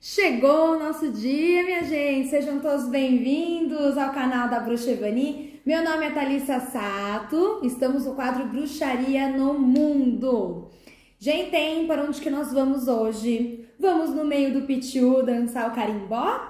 Chegou 0.00 0.76
o 0.76 0.78
nosso 0.78 1.10
dia, 1.10 1.64
minha 1.64 1.82
gente! 1.82 2.28
Sejam 2.28 2.60
todos 2.60 2.88
bem-vindos 2.88 3.98
ao 3.98 4.12
canal 4.12 4.48
da 4.48 4.60
Bruxa 4.60 4.92
Evani. 4.92 5.60
Meu 5.66 5.82
nome 5.82 6.06
é 6.06 6.10
Thalissa 6.10 6.60
Sato, 6.60 7.58
estamos 7.64 8.06
no 8.06 8.14
quadro 8.14 8.46
Bruxaria 8.46 9.28
no 9.28 9.54
Mundo. 9.58 10.68
Gente, 11.18 11.50
tem 11.50 11.84
para 11.88 12.04
onde 12.04 12.20
que 12.20 12.30
nós 12.30 12.52
vamos 12.52 12.86
hoje? 12.86 13.66
Vamos 13.76 14.10
no 14.10 14.24
meio 14.24 14.52
do 14.52 14.68
Pitiu 14.68 15.24
dançar 15.24 15.68
o 15.68 15.74
carimbó? 15.74 16.48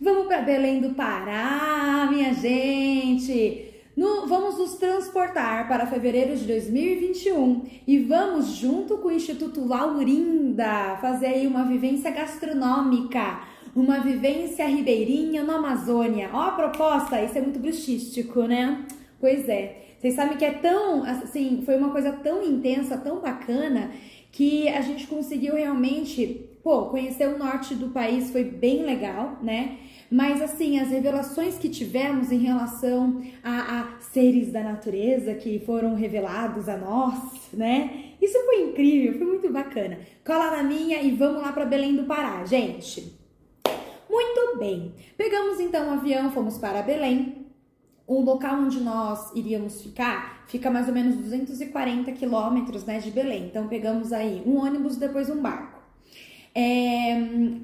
Vamos 0.00 0.26
para 0.26 0.40
Belém 0.40 0.80
do 0.80 0.94
Pará, 0.94 2.08
minha 2.10 2.32
gente! 2.32 3.75
No, 3.96 4.26
vamos 4.26 4.58
nos 4.58 4.74
transportar 4.74 5.66
para 5.66 5.86
fevereiro 5.86 6.36
de 6.36 6.44
2021 6.44 7.64
e 7.86 7.98
vamos, 8.00 8.48
junto 8.48 8.98
com 8.98 9.08
o 9.08 9.12
Instituto 9.12 9.66
Laurinda, 9.66 10.98
fazer 11.00 11.28
aí 11.28 11.46
uma 11.46 11.64
vivência 11.64 12.10
gastronômica, 12.10 13.40
uma 13.74 14.00
vivência 14.00 14.66
ribeirinha 14.66 15.42
na 15.42 15.54
Amazônia. 15.54 16.28
Ó 16.30 16.42
a 16.42 16.50
proposta, 16.50 17.22
isso 17.22 17.38
é 17.38 17.40
muito 17.40 17.58
bruxístico, 17.58 18.42
né? 18.42 18.84
Pois 19.18 19.48
é. 19.48 19.94
Vocês 19.98 20.12
sabem 20.12 20.36
que 20.36 20.44
é 20.44 20.52
tão, 20.52 21.02
assim, 21.02 21.62
foi 21.64 21.78
uma 21.78 21.88
coisa 21.88 22.12
tão 22.12 22.42
intensa, 22.44 22.98
tão 22.98 23.20
bacana, 23.20 23.92
que 24.30 24.68
a 24.68 24.82
gente 24.82 25.06
conseguiu 25.06 25.54
realmente, 25.54 26.50
pô, 26.62 26.90
conhecer 26.90 27.28
o 27.28 27.38
norte 27.38 27.74
do 27.74 27.88
país 27.88 28.30
foi 28.30 28.44
bem 28.44 28.82
legal, 28.82 29.38
né? 29.42 29.78
Mas 30.10 30.40
assim, 30.40 30.78
as 30.78 30.88
revelações 30.88 31.58
que 31.58 31.68
tivemos 31.68 32.30
em 32.30 32.38
relação 32.38 33.22
a, 33.42 33.80
a, 33.80 34.00
seres 34.00 34.52
da 34.52 34.62
natureza 34.62 35.34
que 35.34 35.58
foram 35.60 35.94
revelados 35.94 36.68
a 36.68 36.76
nós, 36.76 37.50
né? 37.52 38.12
Isso 38.20 38.38
foi 38.44 38.62
incrível, 38.62 39.18
foi 39.18 39.26
muito 39.26 39.52
bacana. 39.52 39.98
Cola 40.24 40.50
na 40.50 40.62
minha 40.62 41.02
e 41.02 41.10
vamos 41.10 41.42
lá 41.42 41.52
para 41.52 41.64
Belém 41.64 41.96
do 41.96 42.04
Pará, 42.04 42.44
gente. 42.44 43.16
Muito 44.08 44.58
bem. 44.58 44.94
Pegamos 45.16 45.60
então 45.60 45.86
o 45.86 45.90
um 45.90 45.92
avião, 45.94 46.30
fomos 46.30 46.56
para 46.56 46.82
Belém. 46.82 47.46
O 48.06 48.20
local 48.20 48.60
onde 48.60 48.78
nós 48.78 49.34
iríamos 49.34 49.82
ficar 49.82 50.44
fica 50.46 50.70
mais 50.70 50.86
ou 50.88 50.94
menos 50.94 51.16
240 51.16 52.12
quilômetros 52.12 52.84
né, 52.84 52.98
de 52.98 53.10
Belém. 53.10 53.46
Então 53.46 53.68
pegamos 53.68 54.12
aí 54.12 54.42
um 54.46 54.58
ônibus, 54.58 54.96
depois 54.96 55.28
um 55.28 55.42
barco. 55.42 55.75
É, 56.58 57.12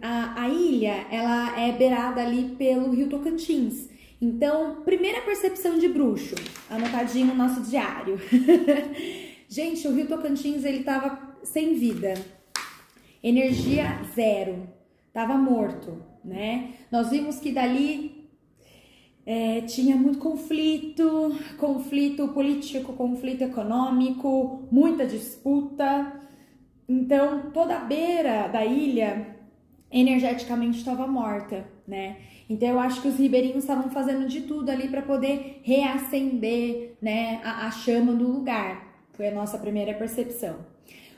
a, 0.03 0.43
a 0.43 0.49
ilha, 0.51 1.07
ela 1.11 1.59
é 1.59 1.73
beirada 1.73 2.21
ali 2.21 2.55
pelo 2.59 2.91
rio 2.91 3.09
Tocantins. 3.09 3.89
Então, 4.21 4.83
primeira 4.85 5.23
percepção 5.23 5.79
de 5.79 5.89
bruxo, 5.89 6.35
anotadinho 6.69 7.29
no 7.29 7.35
nosso 7.35 7.63
diário. 7.63 8.21
Gente, 9.49 9.89
o 9.89 9.95
rio 9.95 10.07
Tocantins, 10.07 10.63
ele 10.63 10.85
tava 10.85 11.37
sem 11.43 11.73
vida. 11.75 12.13
Energia 13.23 13.99
zero. 14.15 14.69
Tava 15.11 15.39
morto, 15.39 16.03
né? 16.23 16.75
Nós 16.91 17.09
vimos 17.09 17.39
que 17.39 17.51
dali 17.51 18.29
é, 19.25 19.63
tinha 19.63 19.97
muito 19.97 20.19
conflito, 20.19 21.35
conflito 21.59 22.29
político, 22.29 22.93
conflito 22.93 23.43
econômico, 23.43 24.69
muita 24.71 25.07
disputa. 25.07 26.21
Então, 26.93 27.51
toda 27.53 27.77
a 27.77 27.81
beira 27.81 28.49
da 28.49 28.65
ilha 28.67 29.35
energeticamente 29.91 30.79
estava 30.79 31.07
morta, 31.07 31.67
né? 31.89 32.19
Então, 32.51 32.69
eu 32.69 32.79
acho 32.79 33.01
que 33.01 33.09
os 33.09 33.19
ribeirinhos 33.19 33.65
estavam 33.65 33.91
fazendo 33.91 34.29
de 34.29 34.43
tudo 34.43 34.69
ali 34.71 34.89
para 34.89 35.01
poder 35.01 35.61
reacender, 35.63 36.97
né, 37.01 37.41
a, 37.43 37.67
a 37.67 37.71
chama 37.71 38.13
do 38.13 38.31
lugar. 38.31 39.07
Foi 39.15 39.29
a 39.29 39.35
nossa 39.35 39.57
primeira 39.57 39.95
percepção. 39.95 40.57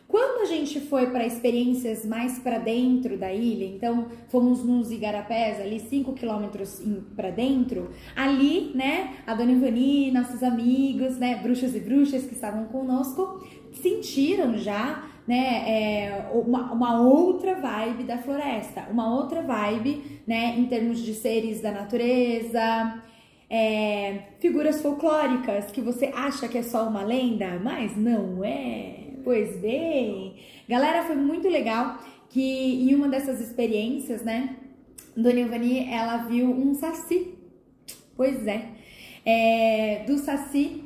Quando 0.06 0.42
a 0.42 0.44
gente 0.44 0.80
foi 0.80 1.10
para 1.10 1.27
experiências 1.27 2.05
mais 2.05 2.38
para 2.38 2.58
dentro 2.58 3.16
da 3.16 3.33
ilha, 3.33 3.64
então 3.64 4.06
fomos 4.28 4.62
nos 4.62 4.91
igarapés, 4.91 5.61
ali 5.61 5.80
5 5.80 6.12
quilômetros 6.12 6.83
para 7.16 7.30
dentro, 7.30 7.91
ali, 8.14 8.70
né, 8.74 9.14
a 9.27 9.34
dona 9.34 9.52
Ivani, 9.52 10.11
nossos 10.12 10.42
amigos, 10.42 11.16
né, 11.19 11.36
bruxas 11.42 11.74
e 11.74 11.80
bruxas 11.80 12.27
que 12.27 12.34
estavam 12.34 12.67
conosco, 12.67 13.45
sentiram 13.73 14.56
já 14.58 15.05
né, 15.27 15.64
é, 15.67 16.30
uma, 16.33 16.73
uma, 16.73 17.01
outra 17.01 17.55
vibe 17.55 18.05
da 18.05 18.18
floresta, 18.18 18.86
uma 18.90 19.12
outra 19.14 19.42
vibe, 19.42 20.20
né, 20.27 20.55
em 20.58 20.67
termos 20.67 20.98
de 20.98 21.14
seres 21.14 21.62
da 21.62 21.73
natureza, 21.73 23.02
é, 23.48 24.18
figuras 24.39 24.83
folclóricas 24.83 25.70
que 25.70 25.80
você 25.80 26.12
acha 26.14 26.46
que 26.46 26.58
é 26.58 26.62
só 26.62 26.86
uma 26.89 27.02
lenda, 27.02 27.58
mas 27.62 27.96
não 27.96 28.45
é. 28.45 29.03
Pois 29.24 29.57
bem, 29.57 30.36
galera, 30.68 31.02
foi 31.05 31.17
muito 31.17 31.48
legal 31.48 31.98
que 32.29 32.40
em 32.40 32.95
uma 32.95 33.08
dessas 33.08 33.40
experiências, 33.40 34.23
né, 34.23 34.57
Dona 35.17 35.40
Ivani, 35.40 35.89
ela 35.90 36.18
viu 36.18 36.51
um 36.51 36.74
saci. 36.74 37.34
Pois 38.14 38.46
é. 38.46 38.68
é 39.24 40.05
do 40.07 40.18
saci 40.18 40.84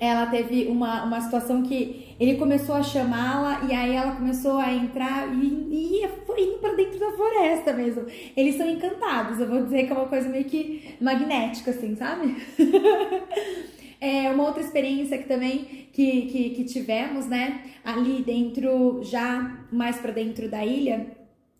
ela 0.00 0.24
teve 0.26 0.66
uma, 0.68 1.04
uma 1.04 1.20
situação 1.20 1.62
que 1.62 2.16
ele 2.18 2.36
começou 2.36 2.74
a 2.74 2.82
chamá-la 2.82 3.66
e 3.68 3.74
aí 3.74 3.94
ela 3.94 4.12
começou 4.12 4.56
a 4.56 4.72
entrar 4.72 5.28
e, 5.34 5.46
e 5.70 6.00
ia 6.00 6.10
indo 6.38 6.58
para 6.58 6.72
dentro 6.72 6.98
da 6.98 7.12
floresta 7.12 7.74
mesmo. 7.74 8.06
Eles 8.34 8.54
são 8.54 8.68
encantados, 8.68 9.38
eu 9.38 9.46
vou 9.46 9.62
dizer 9.62 9.86
que 9.86 9.92
é 9.92 9.96
uma 9.96 10.08
coisa 10.08 10.26
meio 10.30 10.46
que 10.46 10.96
magnética, 10.98 11.70
assim, 11.70 11.94
sabe? 11.94 12.34
é 14.00 14.30
uma 14.30 14.44
outra 14.44 14.62
experiência 14.62 15.18
que 15.18 15.28
também 15.28 15.88
que, 15.92 16.22
que, 16.22 16.50
que 16.50 16.64
tivemos, 16.64 17.26
né? 17.26 17.62
Ali 17.84 18.22
dentro, 18.22 19.02
já 19.02 19.66
mais 19.70 19.96
para 19.96 20.12
dentro 20.12 20.48
da 20.48 20.64
ilha, 20.64 21.06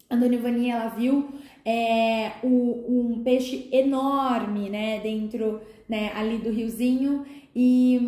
a 0.09 0.17
Dona 0.17 0.35
Ivani, 0.35 0.71
ela 0.71 0.89
viu 0.89 1.29
é, 1.65 2.33
o, 2.43 2.85
um 2.89 3.23
peixe 3.23 3.69
enorme, 3.71 4.71
né? 4.71 5.01
Dentro, 5.01 5.61
né? 5.89 6.13
Ali 6.15 6.39
do 6.39 6.51
riozinho 6.51 7.25
e 7.55 7.99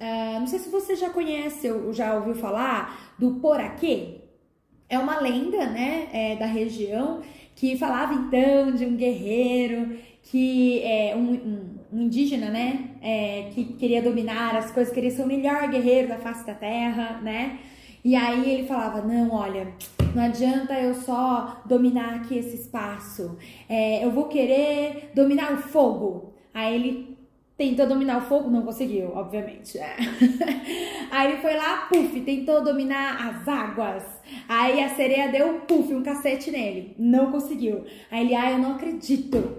uh, 0.00 0.40
não 0.40 0.46
sei 0.46 0.58
se 0.58 0.68
você 0.68 0.94
já 0.94 1.10
conhece 1.10 1.70
ou 1.70 1.92
já 1.92 2.14
ouviu 2.14 2.34
falar 2.34 3.14
do 3.18 3.34
Poraquê. 3.34 4.20
É 4.88 4.98
uma 4.98 5.20
lenda, 5.20 5.66
né, 5.66 6.08
é, 6.12 6.36
da 6.36 6.46
região 6.46 7.20
que 7.54 7.76
falava 7.76 8.14
então 8.14 8.72
de 8.72 8.86
um 8.86 8.96
guerreiro 8.96 9.98
que 10.22 10.80
é 10.82 11.14
um, 11.14 11.34
um, 11.34 11.77
um 11.92 12.02
indígena, 12.02 12.50
né, 12.50 12.90
é, 13.02 13.50
que 13.52 13.64
queria 13.64 14.02
dominar 14.02 14.56
as 14.56 14.70
coisas, 14.70 14.92
queria 14.92 15.10
ser 15.10 15.22
o 15.22 15.26
melhor 15.26 15.68
guerreiro 15.68 16.08
da 16.08 16.18
face 16.18 16.46
da 16.46 16.54
terra, 16.54 17.20
né? 17.22 17.58
E 18.04 18.14
aí 18.14 18.50
ele 18.50 18.66
falava: 18.66 19.02
não, 19.02 19.32
olha, 19.32 19.72
não 20.14 20.22
adianta 20.22 20.74
eu 20.74 20.94
só 20.94 21.62
dominar 21.66 22.14
aqui 22.14 22.38
esse 22.38 22.56
espaço, 22.56 23.36
é, 23.68 24.04
eu 24.04 24.10
vou 24.10 24.24
querer 24.24 25.10
dominar 25.14 25.52
o 25.52 25.58
fogo. 25.58 26.32
Aí 26.54 26.74
ele 26.74 27.17
tentou 27.58 27.88
dominar 27.88 28.18
o 28.18 28.20
fogo, 28.20 28.48
não 28.48 28.62
conseguiu, 28.62 29.10
obviamente. 29.14 29.76
É. 29.76 29.96
Aí 31.10 31.38
foi 31.42 31.56
lá, 31.56 31.88
puf, 31.88 32.20
tentou 32.20 32.62
dominar 32.62 33.28
as 33.28 33.48
águas. 33.48 34.04
Aí 34.48 34.80
a 34.80 34.90
sereia 34.90 35.28
deu 35.28 35.60
puf, 35.62 35.92
um 35.92 36.02
cacete 36.02 36.52
nele, 36.52 36.94
não 36.96 37.32
conseguiu. 37.32 37.84
Aí 38.10 38.24
ele, 38.24 38.34
ah, 38.36 38.52
eu 38.52 38.58
não 38.58 38.76
acredito. 38.76 39.56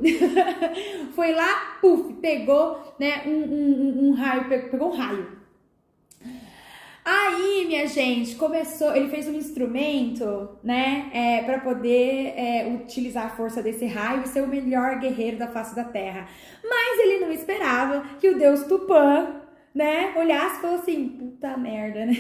foi 1.13 1.33
lá, 1.33 1.77
puf, 1.81 2.13
pegou, 2.13 2.79
né, 2.97 3.23
um, 3.25 3.31
um, 3.31 4.07
um 4.07 4.13
raio, 4.13 4.47
pegou 4.47 4.93
um 4.93 4.95
raio 4.95 5.39
Aí, 7.12 7.66
minha 7.66 7.88
gente, 7.88 8.36
começou. 8.36 8.96
Ele 8.96 9.09
fez 9.09 9.28
um 9.28 9.34
instrumento, 9.34 10.47
né, 10.64 11.09
é, 11.12 11.42
para 11.42 11.58
poder 11.58 12.36
é, 12.38 12.68
utilizar 12.68 13.25
a 13.25 13.30
força 13.31 13.64
desse 13.64 13.88
raio 13.88 14.22
e 14.22 14.28
ser 14.28 14.44
o 14.44 14.47
melhor 14.47 15.00
guerreiro 15.00 15.36
da 15.36 15.47
face 15.47 15.75
da 15.75 15.84
terra. 15.84 16.28
Mas 16.64 17.00
ele 17.00 17.25
não 17.25 17.31
esperava 17.31 18.03
que 18.20 18.30
o 18.30 18.38
deus 18.38 18.62
Tupã, 18.66 19.42
né, 19.74 20.14
olhasse 20.16 20.58
e 20.58 20.62
falou 20.62 20.75
assim: 20.78 21.09
puta 21.09 21.58
merda, 21.58 22.06
né? 22.06 22.16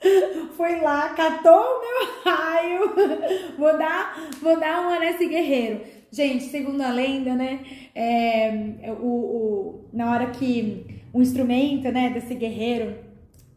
Foi 0.56 0.80
lá, 0.80 1.10
catou 1.10 1.60
o 1.60 1.80
meu 1.82 2.32
raio, 2.32 2.94
vou 3.58 3.76
dar, 3.76 4.30
vou 4.40 4.58
dar 4.58 4.80
uma 4.80 4.98
nesse 4.98 5.26
guerreiro. 5.26 5.82
Gente, 6.10 6.44
segundo 6.44 6.80
a 6.80 6.90
lenda, 6.90 7.34
né, 7.34 7.60
é, 7.94 8.90
o, 8.98 9.06
o, 9.06 9.88
na 9.92 10.10
hora 10.10 10.30
que 10.30 10.86
o 11.12 11.20
instrumento, 11.20 11.92
né, 11.92 12.08
desse 12.08 12.34
guerreiro 12.34 13.09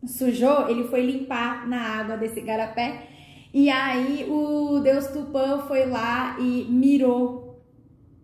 sujou, 0.05 0.69
ele 0.69 0.85
foi 0.85 1.01
limpar 1.05 1.67
na 1.67 1.99
água 1.99 2.17
desse 2.17 2.41
garapé. 2.41 3.07
E 3.53 3.69
aí 3.69 4.25
o 4.29 4.79
deus 4.79 5.07
Tupã 5.07 5.59
foi 5.67 5.85
lá 5.85 6.37
e 6.39 6.65
mirou 6.69 7.61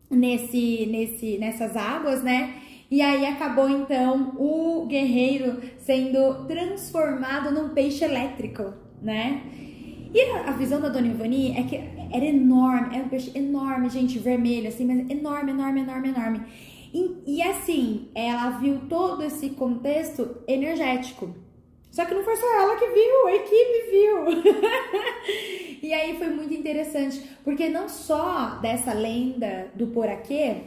nesse, 0.10 0.88
nesse, 0.88 1.38
nessas 1.38 1.78
águas, 1.78 2.24
né? 2.24 2.56
E 2.90 3.02
aí 3.02 3.26
acabou 3.26 3.70
então 3.70 4.34
o 4.38 4.88
guerreiro 4.88 5.62
sendo 5.78 6.46
transformado 6.48 7.52
num 7.52 7.70
peixe 7.70 8.04
elétrico, 8.04 8.74
né? 9.02 9.44
E 10.12 10.22
a 10.48 10.52
visão 10.54 10.82
da 10.82 10.90
Dona 10.90 11.08
Ivani 11.08 11.56
é 11.56 11.64
que 11.64 11.76
era 12.12 12.26
enorme, 12.26 12.96
era 12.96 13.06
um 13.06 13.10
peixe 13.10 13.32
enorme, 13.38 13.90
gente, 13.90 14.18
vermelho, 14.18 14.68
assim, 14.68 14.86
mas 14.86 15.08
enorme, 15.08 15.52
enorme, 15.52 15.82
enorme, 15.82 16.10
enorme. 16.10 16.42
E, 16.92 17.36
e 17.38 17.42
assim, 17.44 18.10
ela 18.16 18.50
viu 18.58 18.80
todo 18.90 19.24
esse 19.24 19.52
contexto 19.52 20.38
energético 20.48 21.36
Só 21.92 22.06
que 22.06 22.14
não 22.14 22.24
foi 22.24 22.36
só 22.36 22.62
ela 22.62 22.76
que 22.76 22.88
viu, 22.88 23.28
a 23.28 23.36
equipe 23.36 23.92
viu. 23.92 24.54
e 25.82 25.94
aí 25.94 26.18
foi 26.18 26.30
muito 26.30 26.54
interessante, 26.54 27.22
porque 27.44 27.68
não 27.68 27.90
só 27.90 28.60
dessa 28.62 28.94
lenda 28.94 29.72
do 29.74 29.88
Poraquê, 29.88 30.58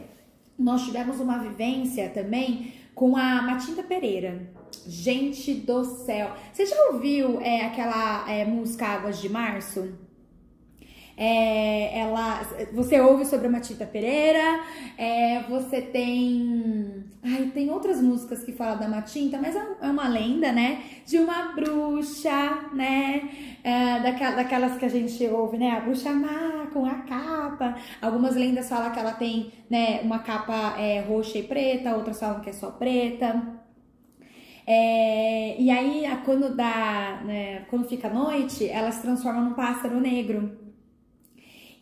nós 0.59 0.83
tivemos 0.83 1.19
uma 1.19 1.37
vivência 1.39 2.09
também 2.09 2.73
com 2.93 3.15
a 3.15 3.41
Matinta 3.41 3.81
Pereira. 3.81 4.51
Gente 4.85 5.53
do 5.53 5.83
céu! 5.85 6.31
Você 6.51 6.65
já 6.65 6.75
ouviu 6.91 7.39
é, 7.41 7.65
aquela 7.65 8.29
é, 8.29 8.43
música 8.43 8.85
Águas 8.85 9.21
de 9.21 9.29
Março? 9.29 9.93
É, 11.15 11.99
ela, 11.99 12.41
você 12.73 12.99
ouve 12.99 13.25
sobre 13.25 13.47
a 13.47 13.49
Matita 13.49 13.85
Pereira, 13.85 14.61
é, 14.97 15.43
você 15.43 15.81
tem. 15.81 17.03
Ai, 17.23 17.51
tem 17.53 17.69
outras 17.69 18.01
músicas 18.01 18.43
que 18.43 18.51
falam 18.51 18.79
da 18.79 18.87
Matinta, 18.87 19.37
mas 19.39 19.55
é, 19.55 19.63
é 19.81 19.87
uma 19.87 20.07
lenda, 20.07 20.51
né? 20.51 20.81
De 21.05 21.19
uma 21.19 21.53
bruxa, 21.53 22.69
né? 22.73 23.29
É, 23.63 23.99
daquelas, 23.99 24.35
daquelas 24.35 24.77
que 24.77 24.85
a 24.85 24.89
gente 24.89 25.25
ouve, 25.27 25.57
né? 25.57 25.71
A 25.71 25.79
bruxa 25.81 26.11
má 26.11 26.67
com 26.73 26.85
a 26.85 26.95
capa. 26.95 27.75
Algumas 28.01 28.35
lendas 28.35 28.67
falam 28.67 28.91
que 28.91 28.99
ela 28.99 29.13
tem 29.13 29.51
né, 29.69 30.01
uma 30.01 30.19
capa 30.19 30.75
é, 30.79 31.01
roxa 31.01 31.37
e 31.37 31.43
preta, 31.43 31.95
outras 31.95 32.19
falam 32.19 32.41
que 32.41 32.49
é 32.49 32.53
só 32.53 32.71
preta. 32.71 33.61
É, 34.65 35.61
e 35.61 35.69
aí, 35.69 36.05
quando 36.25 36.55
dá, 36.55 37.21
né, 37.25 37.65
quando 37.69 37.87
fica 37.87 38.09
noite, 38.09 38.67
ela 38.67 38.91
se 38.91 39.01
transforma 39.01 39.41
num 39.41 39.53
pássaro 39.53 39.99
negro. 39.99 40.62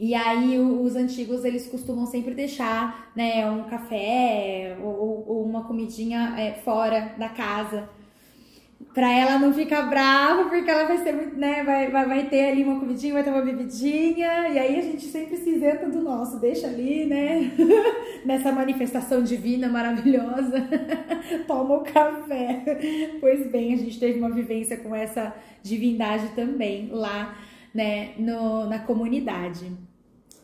E 0.04 0.16
aí 0.16 0.58
os 0.58 0.96
antigos 0.96 1.46
eles 1.46 1.68
costumam 1.68 2.08
sempre 2.08 2.34
deixar, 2.34 3.12
né, 3.16 3.48
um 3.48 3.66
café 3.66 4.76
ou, 4.82 5.24
ou 5.28 5.46
uma 5.46 5.64
comidinha 5.66 6.34
é, 6.40 6.54
fora 6.54 7.14
da 7.20 7.30
casa 7.30 7.88
pra 8.96 9.14
ela 9.16 9.38
não 9.38 9.54
ficar 9.54 9.84
brava, 9.84 10.50
porque 10.50 10.68
ela 10.68 10.86
vai 10.86 10.98
ser 10.98 11.12
muito, 11.12 11.38
né, 11.38 11.64
vai, 11.64 11.92
vai, 11.92 12.08
vai 12.08 12.30
ter 12.30 12.50
ali 12.50 12.64
uma 12.64 12.80
comidinha, 12.80 13.14
vai 13.14 13.24
ter 13.24 13.30
uma 13.30 13.44
bebidinha, 13.44 14.50
e 14.50 14.58
aí 14.58 14.80
a 14.80 14.82
gente 14.82 15.06
sempre 15.06 15.38
se 15.38 15.52
isenta 15.52 15.88
do 15.88 16.02
nosso, 16.02 16.40
deixa 16.40 16.66
ali, 16.66 17.06
né, 17.06 17.52
nessa 18.26 18.52
manifestação 18.52 19.22
divina 19.22 19.70
maravilhosa, 19.70 20.68
toma 21.46 21.76
o 21.76 21.84
café. 21.84 22.64
Pois 23.20 23.52
bem, 23.52 23.76
a 23.76 23.78
gente 23.78 24.00
teve 24.00 24.18
uma 24.18 24.32
vivência 24.32 24.78
com 24.78 24.96
essa 24.96 25.32
divindade 25.62 26.30
também 26.30 26.90
lá, 26.92 27.38
né, 27.72 28.14
no, 28.18 28.68
na 28.68 28.80
comunidade. 28.80 29.91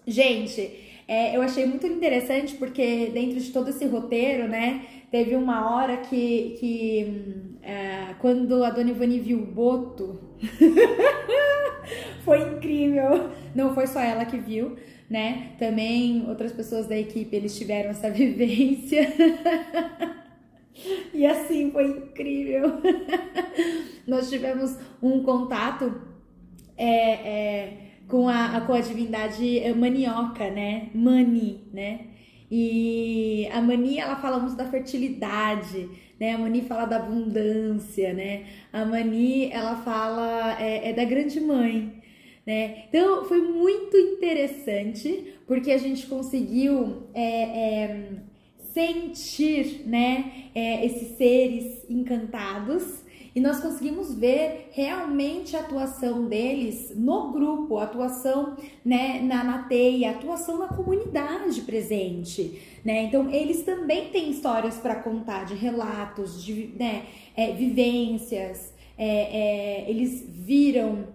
Gente, 0.07 0.71
é, 1.05 1.35
eu 1.35 1.41
achei 1.41 1.65
muito 1.65 1.85
interessante 1.85 2.55
porque 2.55 3.07
dentro 3.13 3.37
de 3.39 3.51
todo 3.51 3.69
esse 3.69 3.85
roteiro, 3.85 4.47
né, 4.47 4.85
teve 5.11 5.35
uma 5.35 5.75
hora 5.75 5.97
que, 5.97 6.55
que 6.57 7.55
é, 7.61 8.13
quando 8.19 8.63
a 8.63 8.69
Dona 8.69 8.91
Ivani 8.91 9.19
viu 9.19 9.39
o 9.39 9.45
Boto, 9.45 10.37
foi 12.23 12.41
incrível. 12.41 13.31
Não 13.53 13.73
foi 13.73 13.85
só 13.85 13.99
ela 13.99 14.23
que 14.23 14.37
viu, 14.37 14.77
né? 15.09 15.51
Também 15.59 16.25
outras 16.29 16.53
pessoas 16.53 16.87
da 16.87 16.97
equipe, 16.97 17.35
eles 17.35 17.57
tiveram 17.57 17.89
essa 17.89 18.07
vivência. 18.11 19.13
e 21.13 21.25
assim, 21.25 21.69
foi 21.71 21.85
incrível. 21.87 22.81
Nós 24.07 24.29
tivemos 24.29 24.77
um 25.01 25.21
contato 25.21 26.01
é, 26.77 27.11
é 27.11 27.86
com 28.07 28.29
a, 28.29 28.61
com 28.61 28.73
a 28.73 28.79
divindade 28.79 29.59
eh, 29.59 29.73
manioca, 29.73 30.49
né? 30.49 30.89
Mani, 30.93 31.65
né? 31.73 32.07
E 32.49 33.47
a 33.51 33.61
Mani, 33.61 33.97
ela 33.99 34.15
fala 34.15 34.39
muito 34.39 34.55
da 34.55 34.65
fertilidade, 34.65 35.89
né? 36.19 36.33
A 36.33 36.37
Mani 36.37 36.61
fala 36.61 36.85
da 36.85 36.97
abundância, 36.97 38.13
né? 38.13 38.45
A 38.71 38.85
Mani, 38.85 39.51
ela 39.51 39.75
fala 39.77 40.57
é, 40.61 40.89
é 40.89 40.93
da 40.93 41.03
grande 41.03 41.39
mãe, 41.41 42.01
né? 42.45 42.85
Então, 42.87 43.25
foi 43.25 43.41
muito 43.41 43.97
interessante, 43.97 45.33
porque 45.45 45.71
a 45.71 45.77
gente 45.77 46.07
conseguiu 46.07 47.09
é, 47.13 47.41
é, 47.43 48.09
sentir, 48.73 49.83
né? 49.85 50.31
Esses 50.55 51.17
seres 51.17 51.85
encantados, 51.89 53.03
e 53.37 53.39
nós 53.39 53.59
conseguimos 53.59 54.15
ver 54.15 54.69
realmente 54.71 55.55
a 55.55 55.59
atuação 55.59 56.25
deles 56.25 56.91
no 56.95 57.31
grupo, 57.31 57.77
atuação 57.77 58.57
né, 58.83 59.21
na, 59.21 59.43
na 59.43 59.59
teia, 59.67 60.09
atuação 60.09 60.57
na 60.57 60.69
comunidade 60.69 61.61
presente. 61.61 62.59
Né? 62.83 63.03
Então, 63.03 63.29
eles 63.29 63.61
também 63.61 64.09
têm 64.09 64.31
histórias 64.31 64.77
para 64.77 64.95
contar, 64.95 65.43
de 65.43 65.53
relatos, 65.53 66.43
de 66.43 66.73
né, 66.79 67.05
é, 67.35 67.51
vivências, 67.51 68.73
é, 68.97 69.85
é, 69.85 69.85
eles 69.87 70.25
viram 70.27 71.07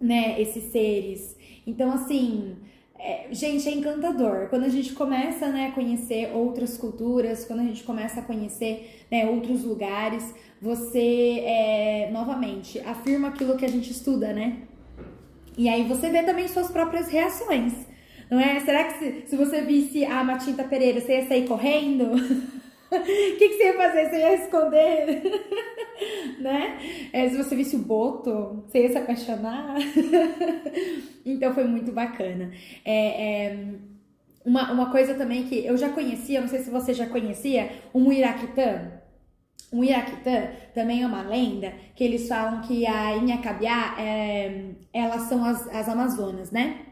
né, 0.00 0.40
esses 0.40 0.62
seres. 0.70 1.36
Então, 1.66 1.90
assim, 1.90 2.54
é, 2.98 3.28
gente, 3.30 3.68
é 3.68 3.72
encantador. 3.72 4.48
Quando 4.48 4.64
a 4.64 4.68
gente 4.68 4.92
começa 4.92 5.48
né, 5.48 5.68
a 5.68 5.72
conhecer 5.72 6.32
outras 6.34 6.76
culturas, 6.76 7.44
quando 7.44 7.60
a 7.60 7.64
gente 7.64 7.84
começa 7.84 8.20
a 8.20 8.22
conhecer 8.22 9.04
né, 9.10 9.26
outros 9.26 9.64
lugares, 9.64 10.34
você, 10.60 11.42
é, 11.46 12.10
novamente, 12.12 12.80
afirma 12.80 13.28
aquilo 13.28 13.56
que 13.56 13.64
a 13.64 13.68
gente 13.68 13.90
estuda, 13.90 14.32
né? 14.32 14.62
E 15.56 15.68
aí 15.68 15.84
você 15.84 16.10
vê 16.10 16.22
também 16.22 16.48
suas 16.48 16.70
próprias 16.70 17.08
reações, 17.08 17.72
não 18.30 18.40
é? 18.40 18.60
Será 18.60 18.84
que 18.84 18.98
se, 18.98 19.24
se 19.28 19.36
você 19.36 19.62
visse 19.62 20.04
a 20.04 20.22
Matinta 20.24 20.64
Pereira, 20.64 21.00
você 21.00 21.20
ia 21.20 21.28
sair 21.28 21.46
correndo? 21.46 22.12
O 22.90 23.02
que, 23.02 23.50
que, 23.50 23.56
você 23.58 23.64
ia 23.64 23.74
fazer? 23.74 24.08
Você 24.08 24.16
ia 24.16 24.34
esconder? 24.34 25.22
né? 26.40 26.78
É, 27.12 27.28
se 27.28 27.36
você 27.36 27.54
visse 27.54 27.76
o 27.76 27.80
Boto, 27.80 28.64
você 28.66 28.82
ia 28.82 28.90
se 28.90 28.98
apaixonar? 28.98 29.76
então 31.24 31.54
foi 31.54 31.64
muito 31.64 31.92
bacana. 31.92 32.50
É, 32.84 33.46
é, 33.46 33.74
uma, 34.44 34.72
uma 34.72 34.90
coisa 34.90 35.14
também 35.14 35.44
que 35.44 35.64
eu 35.64 35.76
já 35.76 35.90
conhecia, 35.90 36.40
não 36.40 36.48
sei 36.48 36.60
se 36.60 36.70
você 36.70 36.94
já 36.94 37.06
conhecia, 37.06 37.70
o 37.92 38.00
Muiraquitã. 38.00 38.92
O 39.70 39.84
Iraquitã 39.84 40.50
também 40.74 41.02
é 41.02 41.06
uma 41.06 41.20
lenda 41.20 41.74
que 41.94 42.02
eles 42.02 42.26
falam 42.26 42.62
que 42.62 42.86
a 42.86 43.16
Inhacabiá, 43.16 43.96
é, 43.98 44.70
elas 44.94 45.22
são 45.22 45.44
as, 45.44 45.68
as 45.68 45.88
Amazonas, 45.88 46.50
né? 46.50 46.86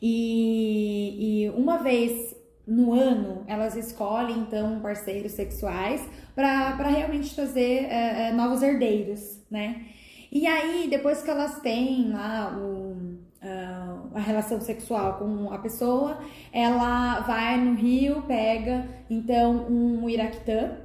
E, 0.00 1.44
e 1.44 1.50
uma 1.50 1.76
vez 1.78 2.34
no 2.68 2.92
ano 2.92 3.44
elas 3.46 3.74
escolhem 3.74 4.40
então 4.40 4.78
parceiros 4.80 5.32
sexuais 5.32 6.06
para 6.34 6.88
realmente 6.88 7.34
trazer 7.34 7.86
é, 7.86 8.28
é, 8.28 8.32
novos 8.32 8.62
herdeiros, 8.62 9.40
né? 9.50 9.86
E 10.30 10.46
aí, 10.46 10.88
depois 10.90 11.22
que 11.22 11.30
elas 11.30 11.58
têm 11.60 12.10
lá 12.10 12.54
o, 12.54 13.18
a 14.14 14.20
relação 14.20 14.60
sexual 14.60 15.14
com 15.18 15.50
a 15.50 15.58
pessoa, 15.58 16.18
ela 16.52 17.20
vai 17.20 17.58
no 17.58 17.74
rio, 17.74 18.22
pega 18.28 18.86
então 19.08 19.66
um 19.70 20.08
iraquitã 20.08 20.76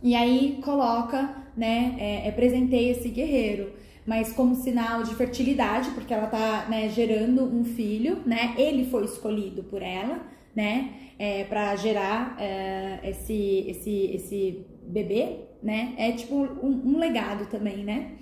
e 0.00 0.14
aí 0.14 0.60
coloca, 0.64 1.34
né, 1.56 1.96
é, 1.98 2.28
é 2.28 2.30
presenteia 2.30 2.92
esse 2.92 3.08
guerreiro 3.08 3.82
mas 4.06 4.32
como 4.32 4.56
sinal 4.56 5.02
de 5.02 5.14
fertilidade, 5.14 5.90
porque 5.90 6.12
ela 6.12 6.26
tá 6.26 6.66
né, 6.68 6.88
gerando 6.88 7.44
um 7.44 7.64
filho, 7.64 8.18
né? 8.26 8.54
Ele 8.58 8.84
foi 8.86 9.04
escolhido 9.04 9.62
por 9.62 9.80
ela, 9.80 10.20
né? 10.54 10.90
É, 11.18 11.44
para 11.44 11.74
gerar 11.76 12.36
é, 12.38 13.00
esse, 13.04 13.64
esse, 13.68 14.10
esse 14.14 14.66
bebê, 14.86 15.36
né? 15.62 15.94
É 15.96 16.12
tipo 16.12 16.34
um, 16.34 16.82
um 16.84 16.98
legado 16.98 17.46
também, 17.46 17.78
né? 17.78 18.12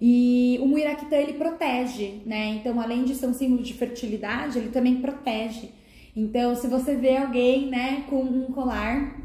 E 0.00 0.58
o 0.62 0.66
Muiraquitã 0.66 1.16
ele 1.16 1.34
protege, 1.34 2.22
né? 2.24 2.58
Então, 2.58 2.80
além 2.80 3.04
de 3.04 3.14
ser 3.14 3.26
um 3.26 3.34
símbolo 3.34 3.62
de 3.62 3.74
fertilidade, 3.74 4.58
ele 4.58 4.70
também 4.70 4.96
protege. 4.96 5.70
Então, 6.16 6.56
se 6.56 6.66
você 6.66 6.96
vê 6.96 7.16
alguém, 7.16 7.66
né, 7.66 8.04
com 8.08 8.22
um 8.22 8.46
colar 8.46 9.20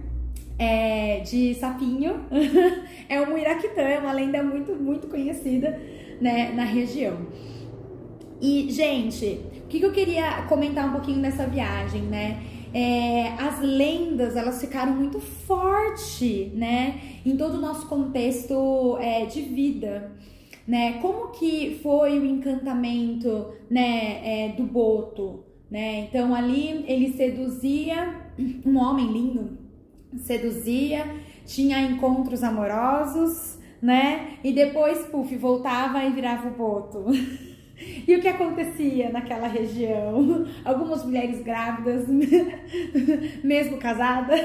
é, 0.60 1.20
de 1.22 1.54
sapinho, 1.56 2.26
é 3.10 3.22
o 3.22 3.30
Muiraquitã, 3.30 3.82
é 3.82 4.00
uma 4.00 4.12
lenda 4.12 4.44
muito, 4.44 4.74
muito 4.76 5.08
conhecida, 5.08 5.80
né, 6.22 6.52
na 6.54 6.64
região. 6.64 7.26
E, 8.42 8.70
gente, 8.70 9.40
o 9.64 9.68
que, 9.68 9.80
que 9.80 9.86
eu 9.86 9.92
queria 9.92 10.44
comentar 10.44 10.88
um 10.88 10.92
pouquinho 10.92 11.22
dessa 11.22 11.46
viagem, 11.46 12.02
né? 12.02 12.42
É, 12.74 13.30
as 13.40 13.62
lendas 13.62 14.36
elas 14.36 14.60
ficaram 14.60 14.94
muito 14.94 15.20
forte, 15.20 16.52
né, 16.54 17.00
em 17.26 17.38
todo 17.38 17.56
o 17.56 17.62
nosso 17.62 17.88
contexto 17.88 18.98
é, 19.00 19.26
de 19.26 19.42
vida, 19.44 20.12
né? 20.68 21.00
Como 21.02 21.30
que 21.30 21.80
foi 21.82 22.20
o 22.20 22.26
encantamento, 22.26 23.54
né, 23.70 24.20
é, 24.24 24.50
do 24.50 24.64
Boto, 24.64 25.46
né? 25.72 26.02
Então 26.02 26.36
ali 26.36 26.84
ele 26.86 27.14
seduzia 27.14 28.22
um 28.66 28.78
homem 28.78 29.08
lindo, 29.10 29.58
seduzia, 30.18 31.06
tinha 31.46 31.80
encontros 31.82 32.44
amorosos, 32.44 33.58
né? 33.82 34.38
E 34.44 34.52
depois, 34.52 35.00
puf, 35.06 35.34
voltava 35.38 36.04
e 36.04 36.12
virava 36.12 36.50
o 36.50 36.52
Boto. 36.52 37.06
E 37.78 38.16
o 38.16 38.22
que 38.22 38.28
acontecia 38.28 39.10
naquela 39.10 39.48
região? 39.48 40.48
Algumas 40.64 41.04
mulheres 41.04 41.42
grávidas, 41.42 42.08
mesmo 43.44 43.78
casadas, 43.78 44.40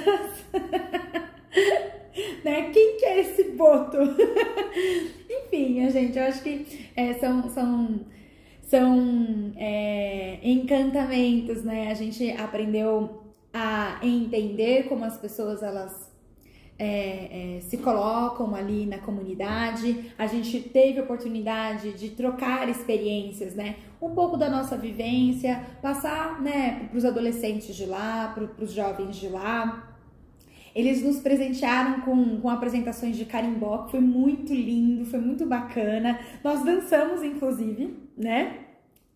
né? 2.45 2.71
Quem 2.73 2.97
que 2.97 3.07
é 3.07 3.21
esse 3.21 3.45
boto? 3.53 3.99
Enfim, 5.31 5.89
gente, 5.91 6.19
eu 6.19 6.25
acho 6.25 6.43
que 6.43 6.89
é, 6.97 7.15
são, 7.15 7.49
são, 7.51 8.01
são 8.63 9.53
é, 9.57 10.39
encantamentos, 10.43 11.63
né? 11.63 11.91
A 11.91 11.95
gente 11.95 12.31
aprendeu 12.33 13.23
a 13.53 13.99
entender 14.03 14.89
como 14.89 15.05
as 15.05 15.19
pessoas 15.19 15.63
elas 15.63 16.10
é, 16.81 17.57
é, 17.57 17.61
se 17.61 17.77
colocam 17.77 18.55
ali 18.55 18.87
na 18.87 18.97
comunidade. 18.97 20.13
A 20.17 20.27
gente 20.27 20.59
teve 20.61 20.99
oportunidade 20.99 21.93
de 21.93 22.09
trocar 22.11 22.71
experiências, 22.71 23.55
né? 23.55 23.77
Um 24.01 24.15
pouco 24.15 24.39
da 24.39 24.49
nossa 24.49 24.79
vivência, 24.79 25.63
passar, 25.83 26.41
né, 26.41 26.87
para 26.89 26.97
os 26.97 27.05
adolescentes 27.05 27.77
de 27.77 27.85
lá, 27.85 28.33
para 28.35 28.65
os 28.65 28.73
jovens 28.73 29.17
de 29.17 29.29
lá. 29.29 29.95
Eles 30.75 31.03
nos 31.03 31.19
presentearam 31.19 32.01
com, 32.01 32.41
com 32.41 32.49
apresentações 32.49 33.15
de 33.15 33.27
carimbó, 33.27 33.85
que 33.85 33.91
foi 33.91 34.01
muito 34.01 34.55
lindo, 34.55 35.05
foi 35.05 35.21
muito 35.21 35.45
bacana. 35.45 36.19
Nós 36.43 36.65
dançamos, 36.65 37.23
inclusive, 37.23 37.95
né? 38.17 38.70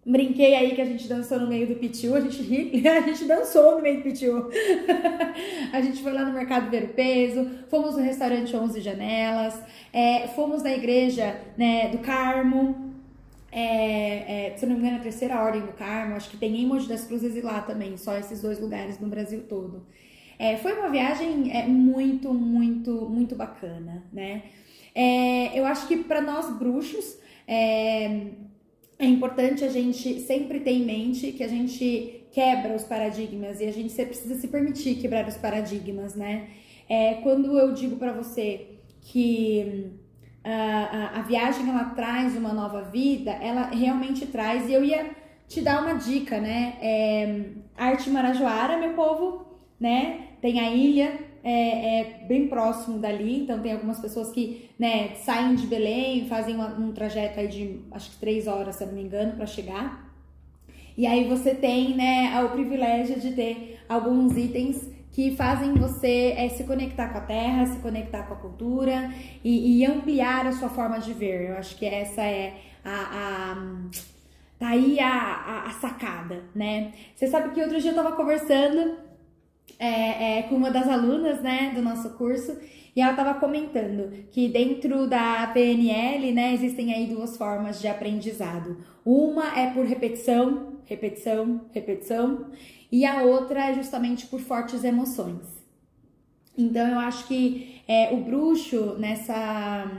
Brinquei 0.06 0.54
aí 0.54 0.74
que 0.74 0.82
a 0.82 0.84
gente 0.84 1.08
dançou 1.08 1.40
no 1.40 1.46
meio 1.46 1.66
do 1.66 1.76
pitiu, 1.76 2.14
a 2.14 2.20
gente 2.20 2.42
ri, 2.42 2.82
a 2.86 3.00
gente 3.00 3.24
dançou 3.24 3.76
no 3.76 3.82
meio 3.82 3.98
do 3.98 4.02
pitiu. 4.02 4.50
a 5.72 5.80
gente 5.80 6.02
foi 6.02 6.12
lá 6.12 6.24
no 6.24 6.32
mercado 6.32 6.70
ver 6.70 6.84
o 6.84 6.88
peso, 6.88 7.48
fomos 7.68 7.96
no 7.96 8.02
restaurante 8.02 8.54
11 8.54 8.80
Janelas, 8.80 9.58
é, 9.92 10.28
fomos 10.28 10.62
na 10.62 10.72
igreja 10.72 11.40
né, 11.56 11.88
do 11.88 11.98
Carmo, 11.98 12.92
é, 13.50 14.48
é, 14.48 14.56
se 14.56 14.64
eu 14.64 14.68
não 14.68 14.76
me 14.76 14.82
engano, 14.82 14.98
a 14.98 15.02
terceira 15.02 15.40
ordem 15.40 15.62
do 15.62 15.72
Carmo, 15.72 16.16
acho 16.16 16.28
que 16.28 16.36
tem 16.36 16.54
em 16.56 16.66
Monte 16.66 16.88
das 16.88 17.04
Cruzes 17.04 17.36
e 17.36 17.40
lá 17.40 17.60
também, 17.60 17.96
só 17.96 18.18
esses 18.18 18.42
dois 18.42 18.58
lugares 18.58 18.98
no 18.98 19.08
Brasil 19.08 19.44
todo. 19.48 19.86
É, 20.38 20.56
foi 20.56 20.72
uma 20.72 20.88
viagem 20.88 21.56
é, 21.56 21.64
muito, 21.64 22.34
muito, 22.34 22.90
muito 23.08 23.36
bacana, 23.36 24.04
né? 24.12 24.42
É, 24.92 25.58
eu 25.58 25.64
acho 25.64 25.86
que 25.86 25.98
para 25.98 26.20
nós 26.20 26.50
bruxos, 26.58 27.16
é, 28.98 29.06
importante 29.06 29.64
a 29.64 29.68
gente 29.68 30.20
sempre 30.20 30.60
ter 30.60 30.72
em 30.72 30.84
mente 30.84 31.32
que 31.32 31.42
a 31.42 31.48
gente 31.48 32.26
quebra 32.32 32.74
os 32.74 32.84
paradigmas 32.84 33.60
e 33.60 33.64
a 33.64 33.72
gente 33.72 33.94
precisa 33.94 34.34
se 34.34 34.48
permitir 34.48 34.96
quebrar 34.96 35.26
os 35.26 35.36
paradigmas, 35.36 36.14
né? 36.14 36.48
É, 36.88 37.14
quando 37.22 37.58
eu 37.58 37.72
digo 37.72 37.96
para 37.96 38.12
você 38.12 38.66
que 39.00 39.92
a, 40.42 40.50
a, 40.50 41.18
a, 41.20 41.22
viagem 41.22 41.68
ela 41.68 41.86
traz 41.90 42.36
uma 42.36 42.52
nova 42.52 42.82
vida, 42.82 43.30
ela 43.30 43.68
realmente 43.68 44.26
traz, 44.26 44.68
e 44.68 44.72
eu 44.72 44.84
ia 44.84 45.10
te 45.48 45.60
dar 45.60 45.82
uma 45.82 45.94
dica, 45.94 46.40
né? 46.40 46.76
É, 46.80 47.44
Arte 47.76 48.10
Marajoara, 48.10 48.78
meu 48.78 48.94
povo, 48.94 49.46
né? 49.78 50.28
Tem 50.40 50.60
a 50.60 50.70
ilha 50.70 51.18
é, 51.44 52.00
é, 52.00 52.24
bem 52.26 52.48
próximo 52.48 52.98
dali, 52.98 53.42
então 53.42 53.60
tem 53.60 53.72
algumas 53.72 54.00
pessoas 54.00 54.32
que 54.32 54.70
né, 54.78 55.14
saem 55.16 55.54
de 55.54 55.66
Belém, 55.66 56.26
fazem 56.26 56.54
uma, 56.54 56.68
um 56.68 56.90
trajeto 56.90 57.38
aí 57.38 57.48
de 57.48 57.80
acho 57.92 58.12
que 58.12 58.16
três 58.16 58.46
horas, 58.46 58.76
se 58.76 58.82
eu 58.82 58.88
não 58.88 58.94
me 58.94 59.02
engano, 59.02 59.36
para 59.36 59.44
chegar. 59.44 60.10
E 60.96 61.06
aí 61.06 61.28
você 61.28 61.54
tem 61.54 61.94
né, 61.94 62.42
o 62.42 62.48
privilégio 62.50 63.20
de 63.20 63.32
ter 63.32 63.78
alguns 63.86 64.36
itens 64.38 64.88
que 65.12 65.36
fazem 65.36 65.74
você 65.74 66.34
é, 66.36 66.48
se 66.48 66.64
conectar 66.64 67.10
com 67.10 67.18
a 67.18 67.20
terra, 67.20 67.66
se 67.66 67.78
conectar 67.80 68.22
com 68.24 68.34
a 68.34 68.36
cultura 68.38 69.12
e, 69.44 69.80
e, 69.80 69.86
ampliar 69.86 70.46
a 70.46 70.52
sua 70.52 70.68
forma 70.68 70.98
de 70.98 71.12
ver. 71.12 71.50
Eu 71.50 71.56
acho 71.56 71.76
que 71.76 71.86
essa 71.86 72.22
é 72.22 72.54
a, 72.84 73.52
a 73.52 73.56
tá 74.58 74.68
aí 74.68 74.98
a, 74.98 75.08
a, 75.08 75.66
a, 75.68 75.70
sacada, 75.72 76.42
né? 76.54 76.92
Você 77.14 77.26
sabe 77.26 77.50
que 77.50 77.60
outro 77.60 77.80
dia 77.80 77.90
eu 77.90 77.94
tava 77.94 78.12
conversando 78.12 78.96
é, 79.78 80.38
é, 80.38 80.42
com 80.44 80.54
uma 80.54 80.70
das 80.70 80.88
alunas, 80.88 81.40
né, 81.42 81.72
do 81.74 81.82
nosso 81.82 82.10
curso, 82.10 82.56
e 82.94 83.00
ela 83.00 83.10
estava 83.10 83.34
comentando 83.40 84.12
que 84.30 84.48
dentro 84.48 85.08
da 85.08 85.46
PNL, 85.48 86.32
né, 86.32 86.54
existem 86.54 86.92
aí 86.92 87.06
duas 87.06 87.36
formas 87.36 87.80
de 87.80 87.88
aprendizado. 87.88 88.76
Uma 89.04 89.58
é 89.58 89.70
por 89.70 89.84
repetição, 89.84 90.74
repetição, 90.84 91.62
repetição, 91.72 92.46
e 92.90 93.04
a 93.04 93.22
outra 93.22 93.70
é 93.70 93.74
justamente 93.74 94.26
por 94.26 94.40
fortes 94.40 94.84
emoções. 94.84 95.64
Então 96.56 96.86
eu 96.86 96.98
acho 97.00 97.26
que 97.26 97.80
é, 97.88 98.14
o 98.14 98.18
bruxo 98.18 98.94
nessa 98.98 99.90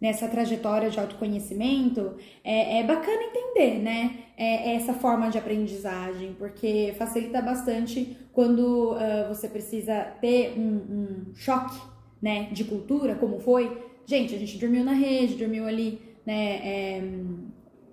nessa 0.00 0.28
trajetória 0.28 0.90
de 0.90 0.98
autoconhecimento, 0.98 2.14
é, 2.44 2.80
é 2.80 2.84
bacana 2.84 3.22
entender, 3.24 3.80
né? 3.80 4.18
É, 4.36 4.70
é, 4.70 4.74
essa 4.76 4.94
forma 4.94 5.28
de 5.28 5.38
aprendizagem, 5.38 6.34
porque 6.38 6.94
facilita 6.96 7.42
bastante 7.42 8.16
quando 8.32 8.92
uh, 8.92 9.28
você 9.28 9.48
precisa 9.48 10.00
ter 10.20 10.56
um, 10.56 10.76
um, 10.76 11.34
choque, 11.34 11.76
né, 12.22 12.48
de 12.52 12.64
cultura, 12.64 13.16
como 13.16 13.40
foi. 13.40 13.82
Gente, 14.06 14.34
a 14.34 14.38
gente 14.38 14.56
dormiu 14.58 14.84
na 14.84 14.92
rede, 14.92 15.34
dormiu 15.34 15.66
ali, 15.66 16.00
né, 16.24 16.60
é, 16.62 17.02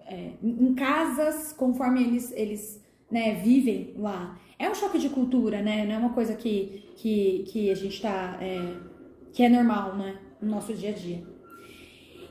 é, 0.08 0.30
em 0.44 0.74
casas 0.76 1.52
conforme 1.52 2.04
eles, 2.04 2.32
eles 2.36 2.86
né, 3.10 3.34
vivem 3.44 3.94
lá. 3.98 4.40
É 4.58 4.70
um 4.70 4.76
choque 4.76 5.00
de 5.00 5.10
cultura, 5.10 5.62
né? 5.62 5.86
Não 5.86 5.96
é 5.96 5.98
uma 5.98 6.14
coisa 6.14 6.34
que, 6.34 6.84
que, 6.96 7.44
que 7.48 7.70
a 7.70 7.76
gente 7.76 8.02
tá. 8.02 8.38
É, 8.42 8.78
que 9.34 9.44
é 9.44 9.50
normal, 9.50 9.98
né? 9.98 10.18
No 10.42 10.50
nosso 10.50 10.74
dia 10.74 10.92
a 10.92 10.94
dia. 10.94 11.35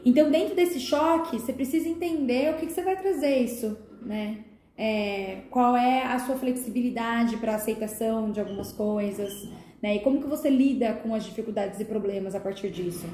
Então, 0.05 0.31
dentro 0.31 0.55
desse 0.55 0.79
choque, 0.79 1.39
você 1.39 1.53
precisa 1.53 1.89
entender 1.89 2.53
o 2.53 2.57
que, 2.59 2.67
que 2.67 2.73
você 2.73 2.83
vai 2.83 2.97
trazer 2.97 3.39
isso, 3.39 3.77
né? 4.03 4.45
É, 4.77 5.43
qual 5.51 5.77
é 5.77 6.03
a 6.03 6.19
sua 6.19 6.37
flexibilidade 6.37 7.37
para 7.37 7.55
aceitação 7.55 8.31
de 8.31 8.41
algumas 8.41 8.73
coisas, 8.73 9.49
né? 9.83 9.97
E 9.97 10.01
como 10.01 10.21
que 10.21 10.27
você 10.27 10.51
lida 10.51 10.93
com 10.95 11.15
as 11.15 11.25
dificuldades 11.25 11.81
e 11.81 11.85
problemas 11.85 12.35
a 12.35 12.41
partir 12.41 12.71
disso. 12.71 13.07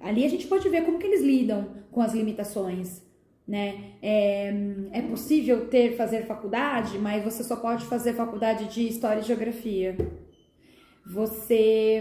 Ali 0.00 0.24
a 0.24 0.28
gente 0.28 0.46
pode 0.46 0.68
ver 0.68 0.84
como 0.84 0.98
que 0.98 1.06
eles 1.06 1.22
lidam 1.22 1.68
com 1.90 2.00
as 2.00 2.14
limitações, 2.14 3.02
né? 3.46 3.92
É, 4.00 4.54
é 4.92 5.02
possível 5.02 5.68
ter 5.68 5.96
fazer 5.96 6.24
faculdade, 6.24 6.98
mas 6.98 7.22
você 7.22 7.44
só 7.44 7.56
pode 7.56 7.84
fazer 7.86 8.14
faculdade 8.14 8.72
de 8.72 8.86
história 8.86 9.20
e 9.20 9.24
geografia. 9.24 9.96
Você 11.04 12.00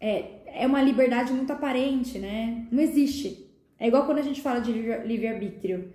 é, 0.00 0.39
é 0.54 0.66
uma 0.66 0.82
liberdade 0.82 1.32
muito 1.32 1.52
aparente, 1.52 2.18
né? 2.18 2.66
Não 2.70 2.82
existe. 2.82 3.50
É 3.78 3.88
igual 3.88 4.04
quando 4.04 4.18
a 4.18 4.22
gente 4.22 4.42
fala 4.42 4.60
de 4.60 4.72
livre-arbítrio. 4.72 5.92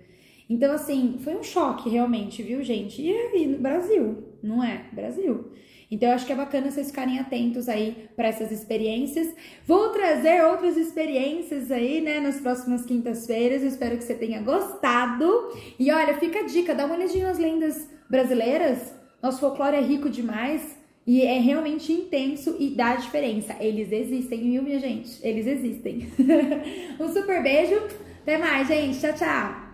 Então, 0.48 0.72
assim, 0.72 1.18
foi 1.20 1.34
um 1.34 1.42
choque 1.42 1.88
realmente, 1.88 2.42
viu, 2.42 2.62
gente? 2.62 3.02
E 3.02 3.12
aí, 3.12 3.46
no 3.46 3.58
Brasil, 3.58 4.24
não 4.42 4.62
é? 4.62 4.84
Brasil. 4.92 5.52
Então, 5.90 6.08
eu 6.08 6.14
acho 6.14 6.26
que 6.26 6.32
é 6.32 6.36
bacana 6.36 6.70
vocês 6.70 6.88
ficarem 6.88 7.18
atentos 7.18 7.68
aí 7.68 8.08
para 8.16 8.28
essas 8.28 8.50
experiências. 8.50 9.34
Vou 9.66 9.90
trazer 9.90 10.44
outras 10.44 10.76
experiências 10.76 11.70
aí, 11.70 12.00
né, 12.00 12.20
nas 12.20 12.40
próximas 12.40 12.84
quintas-feiras. 12.84 13.62
Espero 13.62 13.96
que 13.96 14.04
você 14.04 14.14
tenha 14.14 14.40
gostado. 14.42 15.52
E 15.78 15.90
olha, 15.90 16.14
fica 16.14 16.40
a 16.40 16.46
dica, 16.46 16.74
dá 16.74 16.86
uma 16.86 16.96
olhadinha 16.96 17.28
nas 17.28 17.38
lendas 17.38 17.88
brasileiras. 18.10 18.94
Nosso 19.22 19.40
folclore 19.40 19.76
é 19.76 19.80
rico 19.80 20.10
demais. 20.10 20.76
E 21.06 21.22
é 21.22 21.38
realmente 21.38 21.92
intenso 21.92 22.56
e 22.58 22.70
dá 22.70 22.96
diferença. 22.96 23.56
Eles 23.60 23.92
existem, 23.92 24.40
viu, 24.50 24.62
minha 24.62 24.80
gente? 24.80 25.18
Eles 25.22 25.46
existem. 25.46 26.08
um 26.98 27.08
super 27.12 27.42
beijo. 27.42 27.80
Até 28.22 28.36
mais, 28.38 28.66
gente. 28.66 28.98
Tchau, 28.98 29.12
tchau. 29.12 29.65